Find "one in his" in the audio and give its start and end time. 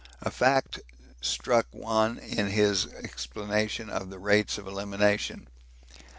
1.69-2.87